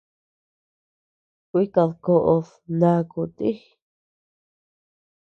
[1.49, 3.49] Kuikadkoʼod ndakuu ti.